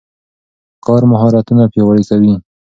کار 0.85 1.01
مهارتونه 1.11 1.63
پیاوړي 1.73 2.03
کوي. 2.09 2.33